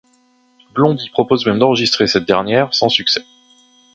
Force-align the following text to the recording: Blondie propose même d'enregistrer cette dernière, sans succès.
Blondie 0.73 1.11
propose 1.11 1.45
même 1.45 1.59
d'enregistrer 1.59 2.07
cette 2.07 2.25
dernière, 2.25 2.73
sans 2.73 2.89
succès. 2.89 3.23